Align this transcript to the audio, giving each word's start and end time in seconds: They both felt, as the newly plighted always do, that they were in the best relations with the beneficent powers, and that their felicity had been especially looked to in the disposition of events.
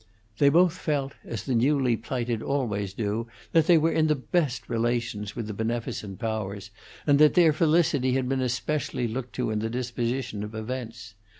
They 0.39 0.49
both 0.49 0.73
felt, 0.75 1.13
as 1.23 1.43
the 1.43 1.53
newly 1.53 1.95
plighted 1.95 2.41
always 2.41 2.91
do, 2.91 3.27
that 3.51 3.67
they 3.67 3.77
were 3.77 3.91
in 3.91 4.07
the 4.07 4.15
best 4.15 4.67
relations 4.67 5.35
with 5.35 5.45
the 5.45 5.53
beneficent 5.53 6.17
powers, 6.17 6.71
and 7.05 7.19
that 7.19 7.35
their 7.35 7.53
felicity 7.53 8.13
had 8.13 8.27
been 8.27 8.41
especially 8.41 9.07
looked 9.07 9.33
to 9.35 9.51
in 9.51 9.59
the 9.59 9.69
disposition 9.69 10.43
of 10.43 10.55
events. 10.55 11.13